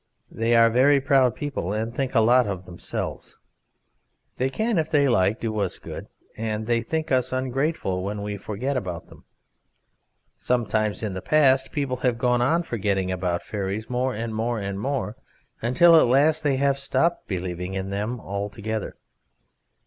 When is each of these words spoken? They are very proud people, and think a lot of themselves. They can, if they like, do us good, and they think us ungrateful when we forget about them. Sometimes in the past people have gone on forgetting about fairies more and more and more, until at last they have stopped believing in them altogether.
They 0.31 0.55
are 0.55 0.71
very 0.71 0.99
proud 0.99 1.35
people, 1.35 1.71
and 1.73 1.93
think 1.93 2.15
a 2.15 2.21
lot 2.21 2.47
of 2.47 2.65
themselves. 2.65 3.37
They 4.37 4.49
can, 4.49 4.79
if 4.79 4.89
they 4.89 5.07
like, 5.07 5.39
do 5.39 5.55
us 5.59 5.77
good, 5.77 6.09
and 6.35 6.65
they 6.65 6.81
think 6.81 7.11
us 7.11 7.31
ungrateful 7.31 8.01
when 8.03 8.23
we 8.23 8.37
forget 8.37 8.75
about 8.75 9.09
them. 9.09 9.25
Sometimes 10.35 11.03
in 11.03 11.13
the 11.13 11.21
past 11.21 11.71
people 11.71 11.97
have 11.97 12.17
gone 12.17 12.41
on 12.41 12.63
forgetting 12.63 13.11
about 13.11 13.43
fairies 13.43 13.91
more 13.91 14.15
and 14.15 14.33
more 14.33 14.57
and 14.57 14.79
more, 14.79 15.17
until 15.61 15.95
at 15.95 16.07
last 16.07 16.41
they 16.41 16.55
have 16.57 16.79
stopped 16.79 17.27
believing 17.27 17.75
in 17.75 17.91
them 17.91 18.19
altogether. 18.19 18.95